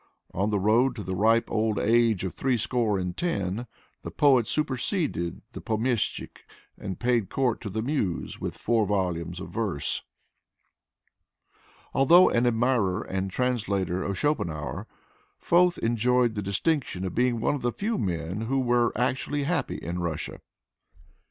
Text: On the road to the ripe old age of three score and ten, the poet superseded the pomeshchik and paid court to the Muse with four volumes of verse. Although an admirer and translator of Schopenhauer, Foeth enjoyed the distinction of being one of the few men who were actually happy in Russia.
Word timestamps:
On 0.33 0.49
the 0.49 0.57
road 0.57 0.95
to 0.95 1.03
the 1.03 1.13
ripe 1.15 1.51
old 1.51 1.77
age 1.77 2.23
of 2.23 2.33
three 2.33 2.57
score 2.57 2.97
and 2.97 3.15
ten, 3.15 3.67
the 4.01 4.09
poet 4.09 4.47
superseded 4.47 5.43
the 5.51 5.61
pomeshchik 5.61 6.37
and 6.75 6.99
paid 6.99 7.29
court 7.29 7.61
to 7.61 7.69
the 7.69 7.83
Muse 7.83 8.39
with 8.41 8.57
four 8.57 8.87
volumes 8.87 9.39
of 9.39 9.49
verse. 9.49 10.01
Although 11.93 12.31
an 12.31 12.47
admirer 12.47 13.03
and 13.03 13.29
translator 13.29 14.01
of 14.01 14.17
Schopenhauer, 14.17 14.87
Foeth 15.37 15.77
enjoyed 15.77 16.33
the 16.33 16.41
distinction 16.41 17.05
of 17.05 17.13
being 17.13 17.39
one 17.39 17.53
of 17.53 17.61
the 17.61 17.71
few 17.71 17.99
men 17.99 18.41
who 18.47 18.59
were 18.59 18.91
actually 18.97 19.43
happy 19.43 19.77
in 19.77 19.99
Russia. 19.99 20.39